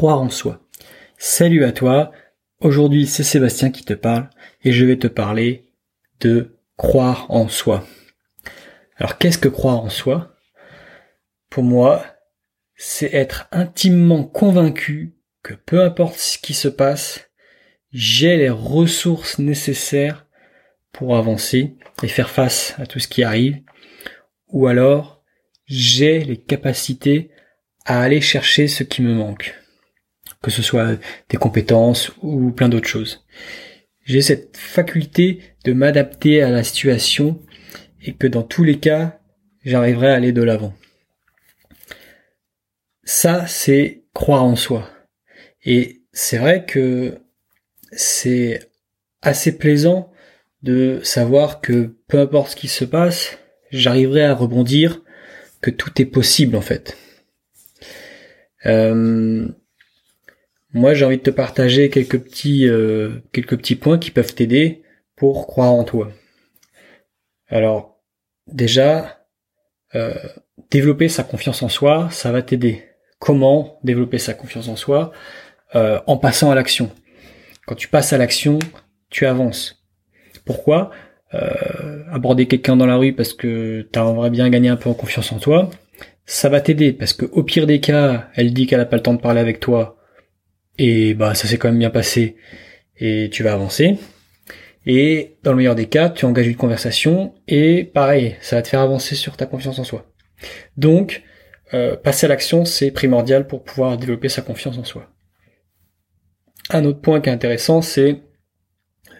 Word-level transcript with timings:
croire 0.00 0.22
en 0.22 0.30
soi. 0.30 0.66
Salut 1.18 1.62
à 1.62 1.72
toi, 1.72 2.10
aujourd'hui 2.60 3.06
c'est 3.06 3.22
Sébastien 3.22 3.70
qui 3.70 3.84
te 3.84 3.92
parle 3.92 4.30
et 4.64 4.72
je 4.72 4.86
vais 4.86 4.96
te 4.96 5.08
parler 5.08 5.74
de 6.20 6.58
croire 6.78 7.26
en 7.28 7.48
soi. 7.48 7.86
Alors 8.96 9.18
qu'est-ce 9.18 9.36
que 9.36 9.50
croire 9.50 9.78
en 9.78 9.90
soi? 9.90 10.34
Pour 11.50 11.64
moi, 11.64 12.02
c'est 12.76 13.12
être 13.12 13.46
intimement 13.52 14.24
convaincu 14.24 15.18
que 15.42 15.52
peu 15.52 15.82
importe 15.82 16.16
ce 16.16 16.38
qui 16.38 16.54
se 16.54 16.68
passe, 16.68 17.28
j'ai 17.92 18.38
les 18.38 18.48
ressources 18.48 19.38
nécessaires 19.38 20.26
pour 20.92 21.14
avancer 21.14 21.76
et 22.02 22.08
faire 22.08 22.30
face 22.30 22.74
à 22.78 22.86
tout 22.86 23.00
ce 23.00 23.08
qui 23.08 23.22
arrive, 23.22 23.60
ou 24.48 24.66
alors 24.66 25.22
j'ai 25.66 26.20
les 26.20 26.38
capacités 26.38 27.32
à 27.84 28.00
aller 28.00 28.22
chercher 28.22 28.66
ce 28.66 28.82
qui 28.82 29.02
me 29.02 29.12
manque, 29.12 29.54
que 30.42 30.50
ce 30.50 30.62
soit 30.62 30.96
des 31.28 31.36
compétences 31.36 32.12
ou 32.22 32.50
plein 32.50 32.68
d'autres 32.68 32.88
choses. 32.88 33.26
J'ai 34.04 34.22
cette 34.22 34.56
faculté 34.56 35.40
de 35.64 35.72
m'adapter 35.72 36.42
à 36.42 36.50
la 36.50 36.64
situation 36.64 37.40
et 38.02 38.14
que 38.14 38.26
dans 38.26 38.42
tous 38.42 38.64
les 38.64 38.78
cas, 38.78 39.20
j'arriverai 39.64 40.08
à 40.08 40.14
aller 40.14 40.32
de 40.32 40.42
l'avant. 40.42 40.74
Ça, 43.04 43.46
c'est 43.46 44.04
croire 44.14 44.44
en 44.44 44.56
soi. 44.56 44.88
Et 45.64 46.02
c'est 46.12 46.38
vrai 46.38 46.64
que 46.64 47.18
c'est 47.92 48.60
assez 49.22 49.58
plaisant 49.58 50.10
de 50.62 51.00
savoir 51.02 51.60
que 51.60 51.96
peu 52.08 52.18
importe 52.18 52.52
ce 52.52 52.56
qui 52.56 52.68
se 52.68 52.84
passe, 52.84 53.38
j'arriverai 53.70 54.24
à 54.24 54.34
rebondir, 54.34 55.02
que 55.60 55.70
tout 55.70 56.00
est 56.00 56.06
possible 56.06 56.56
en 56.56 56.60
fait. 56.60 56.96
Euh, 58.66 59.48
moi, 60.72 60.94
j'ai 60.94 61.04
envie 61.04 61.18
de 61.18 61.22
te 61.22 61.30
partager 61.30 61.90
quelques 61.90 62.20
petits, 62.20 62.68
euh, 62.68 63.20
quelques 63.32 63.56
petits 63.56 63.74
points 63.74 63.98
qui 63.98 64.10
peuvent 64.10 64.34
t'aider 64.34 64.82
pour 65.16 65.46
croire 65.46 65.72
en 65.72 65.84
toi. 65.84 66.12
Alors, 67.48 68.00
déjà, 68.46 69.26
euh, 69.94 70.14
développer 70.70 71.08
sa 71.08 71.24
confiance 71.24 71.62
en 71.62 71.68
soi, 71.68 72.08
ça 72.12 72.30
va 72.30 72.42
t'aider. 72.42 72.84
Comment 73.18 73.80
développer 73.82 74.18
sa 74.18 74.34
confiance 74.34 74.68
en 74.68 74.76
soi? 74.76 75.12
En 75.72 76.16
passant 76.16 76.50
à 76.50 76.56
l'action. 76.56 76.90
Quand 77.64 77.76
tu 77.76 77.86
passes 77.86 78.12
à 78.12 78.18
l'action, 78.18 78.58
tu 79.08 79.24
avances. 79.26 79.84
Pourquoi? 80.44 80.90
Aborder 82.10 82.48
quelqu'un 82.48 82.76
dans 82.76 82.86
la 82.86 82.96
rue 82.96 83.12
parce 83.12 83.34
que 83.34 83.88
tu 83.92 83.98
aimerais 84.00 84.30
bien 84.30 84.48
gagner 84.50 84.68
un 84.68 84.76
peu 84.76 84.88
en 84.88 84.94
confiance 84.94 85.30
en 85.30 85.38
toi, 85.38 85.70
ça 86.24 86.48
va 86.48 86.60
t'aider 86.60 86.92
parce 86.92 87.12
que 87.12 87.26
au 87.26 87.44
pire 87.44 87.68
des 87.68 87.78
cas, 87.78 88.30
elle 88.34 88.52
dit 88.52 88.66
qu'elle 88.66 88.80
a 88.80 88.84
pas 88.84 88.96
le 88.96 89.02
temps 89.02 89.14
de 89.14 89.20
parler 89.20 89.40
avec 89.40 89.60
toi 89.60 89.99
et 90.78 91.14
bah 91.14 91.34
ça 91.34 91.46
s'est 91.48 91.58
quand 91.58 91.68
même 91.68 91.78
bien 91.78 91.90
passé 91.90 92.36
et 92.96 93.28
tu 93.30 93.42
vas 93.42 93.52
avancer. 93.52 93.98
Et 94.86 95.36
dans 95.42 95.50
le 95.52 95.58
meilleur 95.58 95.74
des 95.74 95.88
cas, 95.88 96.08
tu 96.08 96.24
engages 96.24 96.46
une 96.46 96.56
conversation 96.56 97.34
et 97.48 97.84
pareil, 97.84 98.36
ça 98.40 98.56
va 98.56 98.62
te 98.62 98.68
faire 98.68 98.80
avancer 98.80 99.14
sur 99.14 99.36
ta 99.36 99.46
confiance 99.46 99.78
en 99.78 99.84
soi. 99.84 100.06
Donc, 100.76 101.22
euh, 101.74 101.96
passer 101.96 102.26
à 102.26 102.28
l'action, 102.28 102.64
c'est 102.64 102.90
primordial 102.90 103.46
pour 103.46 103.62
pouvoir 103.62 103.98
développer 103.98 104.28
sa 104.28 104.42
confiance 104.42 104.78
en 104.78 104.84
soi. 104.84 105.10
Un 106.70 106.84
autre 106.84 107.00
point 107.00 107.20
qui 107.20 107.28
est 107.28 107.32
intéressant, 107.32 107.82
c'est 107.82 108.22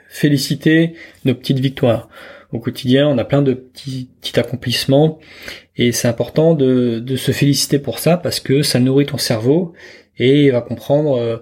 féliciter 0.08 0.94
nos 1.24 1.34
petites 1.34 1.60
victoires 1.60 2.08
au 2.52 2.58
quotidien, 2.58 3.08
on 3.08 3.18
a 3.18 3.24
plein 3.24 3.42
de 3.42 3.54
petits, 3.54 4.10
accomplissements 4.36 5.18
et 5.76 5.92
c'est 5.92 6.08
important 6.08 6.54
de, 6.54 7.04
se 7.16 7.32
féliciter 7.32 7.78
pour 7.78 7.98
ça 7.98 8.16
parce 8.16 8.40
que 8.40 8.62
ça 8.62 8.80
nourrit 8.80 9.06
ton 9.06 9.18
cerveau 9.18 9.72
et 10.20 10.44
il 10.44 10.52
va 10.52 10.60
comprendre 10.60 11.18
euh, 11.18 11.38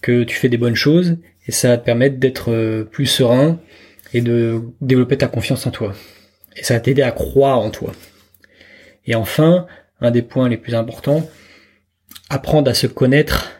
que 0.00 0.24
tu 0.24 0.36
fais 0.36 0.48
des 0.48 0.56
bonnes 0.56 0.74
choses 0.74 1.18
et 1.46 1.52
ça 1.52 1.68
va 1.68 1.76
te 1.76 1.84
permettre 1.84 2.18
d'être 2.18 2.50
euh, 2.50 2.84
plus 2.84 3.06
serein 3.06 3.60
et 4.14 4.22
de 4.22 4.62
développer 4.80 5.18
ta 5.18 5.28
confiance 5.28 5.66
en 5.66 5.70
toi. 5.70 5.92
Et 6.56 6.64
ça 6.64 6.74
va 6.74 6.80
t'aider 6.80 7.02
à 7.02 7.12
croire 7.12 7.58
en 7.58 7.70
toi. 7.70 7.92
Et 9.04 9.14
enfin, 9.14 9.66
un 10.00 10.10
des 10.10 10.22
points 10.22 10.48
les 10.48 10.56
plus 10.56 10.74
importants, 10.74 11.28
apprendre 12.30 12.70
à 12.70 12.74
se 12.74 12.86
connaître, 12.86 13.50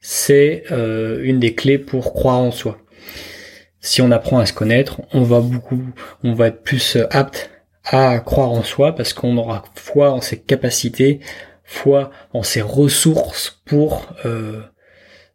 c'est 0.00 0.64
euh, 0.70 1.20
une 1.22 1.40
des 1.40 1.54
clés 1.54 1.78
pour 1.78 2.12
croire 2.12 2.38
en 2.38 2.50
soi 2.50 2.78
si 3.80 4.02
on 4.02 4.10
apprend 4.10 4.38
à 4.38 4.46
se 4.46 4.52
connaître, 4.52 5.00
on 5.12 5.22
va 5.22 5.40
beaucoup, 5.40 5.82
on 6.22 6.34
va 6.34 6.48
être 6.48 6.62
plus 6.62 6.98
apte 7.10 7.50
à 7.84 8.18
croire 8.20 8.50
en 8.50 8.62
soi 8.62 8.94
parce 8.94 9.12
qu'on 9.12 9.36
aura 9.38 9.64
foi 9.74 10.12
en 10.12 10.20
ses 10.20 10.38
capacités, 10.38 11.20
foi 11.70 12.10
en 12.32 12.42
ses 12.42 12.62
ressources 12.62 13.62
pour 13.64 14.14
euh, 14.24 14.60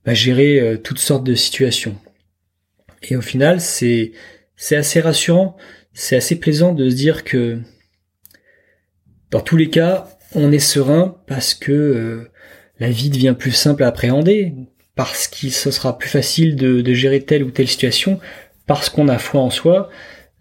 bah, 0.05 0.13
gérer 0.13 0.59
euh, 0.59 0.77
toutes 0.77 0.99
sortes 0.99 1.23
de 1.23 1.35
situations. 1.35 1.95
Et 3.03 3.15
au 3.15 3.21
final, 3.21 3.61
c'est 3.61 4.11
c'est 4.55 4.75
assez 4.75 5.01
rassurant, 5.01 5.57
c'est 5.93 6.15
assez 6.15 6.39
plaisant 6.39 6.73
de 6.73 6.89
se 6.89 6.95
dire 6.95 7.23
que 7.23 7.59
dans 9.31 9.41
tous 9.41 9.57
les 9.57 9.69
cas, 9.69 10.07
on 10.33 10.51
est 10.51 10.59
serein 10.59 11.17
parce 11.27 11.53
que 11.53 12.29
la 12.79 12.89
vie 12.89 13.09
devient 13.09 13.35
plus 13.37 13.51
simple 13.51 13.83
à 13.83 13.87
appréhender 13.87 14.53
parce 14.95 15.27
qu'il 15.27 15.51
ce 15.51 15.71
sera 15.71 15.97
plus 15.97 16.09
facile 16.09 16.55
de, 16.55 16.93
gérer 16.93 17.21
telle 17.21 17.43
ou 17.43 17.51
telle 17.51 17.67
situation, 17.67 18.19
parce 18.65 18.89
qu'on 18.89 19.07
a 19.09 19.17
foi 19.17 19.41
en 19.41 19.49
soi, 19.49 19.89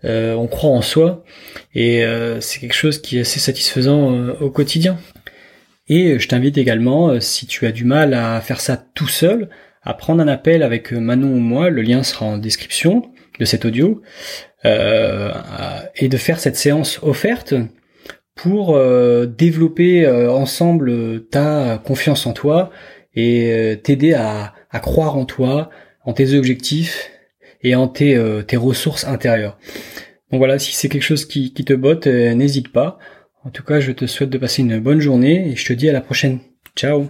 euh, 0.04 0.34
on 0.34 0.46
croit 0.46 0.70
en 0.70 0.82
soi, 0.82 1.24
et 1.74 2.04
euh, 2.04 2.40
c'est 2.40 2.60
quelque 2.60 2.74
chose 2.74 3.02
qui 3.02 3.18
est 3.18 3.22
assez 3.22 3.40
satisfaisant 3.40 4.12
euh, 4.12 4.32
au 4.40 4.50
quotidien. 4.50 4.98
Et 5.88 6.18
je 6.18 6.28
t'invite 6.28 6.56
également, 6.56 7.20
si 7.20 7.46
tu 7.46 7.66
as 7.66 7.72
du 7.72 7.84
mal 7.84 8.14
à 8.14 8.40
faire 8.40 8.60
ça 8.60 8.76
tout 8.76 9.08
seul, 9.08 9.50
à 9.82 9.92
prendre 9.92 10.22
un 10.22 10.28
appel 10.28 10.62
avec 10.62 10.92
Manon 10.92 11.28
ou 11.28 11.40
moi, 11.40 11.68
le 11.68 11.82
lien 11.82 12.02
sera 12.02 12.24
en 12.24 12.38
description 12.38 13.10
de 13.38 13.44
cet 13.44 13.66
audio, 13.66 14.00
et 14.64 16.08
de 16.08 16.16
faire 16.16 16.40
cette 16.40 16.56
séance 16.56 17.00
offerte 17.02 17.54
pour 18.34 18.80
développer 19.26 20.08
ensemble 20.08 21.26
ta 21.26 21.82
confiance 21.84 22.26
en 22.26 22.32
toi, 22.32 22.72
et 23.14 23.52
euh, 23.52 23.76
t'aider 23.76 24.14
à, 24.14 24.52
croire 24.80 25.16
en 25.16 25.24
toi, 25.24 25.70
en 26.04 26.12
tes 26.12 26.34
objectifs 26.34 27.10
et 27.62 27.74
en 27.74 27.88
tes, 27.88 28.16
euh, 28.16 28.42
ressources 28.54 29.04
intérieures. 29.04 29.58
Donc 30.30 30.38
voilà, 30.38 30.58
si 30.58 30.72
c'est 30.72 30.88
quelque 30.88 31.02
chose 31.02 31.24
qui, 31.24 31.52
te 31.52 31.72
botte, 31.72 32.06
euh, 32.06 32.34
n'hésite 32.34 32.72
pas. 32.72 32.98
En 33.44 33.50
tout 33.50 33.62
cas, 33.62 33.80
je 33.80 33.92
te 33.92 34.06
souhaite 34.06 34.30
de 34.30 34.38
passer 34.38 34.62
une 34.62 34.80
bonne 34.80 35.00
journée 35.00 35.50
et 35.50 35.56
je 35.56 35.66
te 35.66 35.72
dis 35.72 35.88
à 35.88 35.92
la 35.92 36.00
prochaine. 36.00 36.38
Ciao 36.76 37.08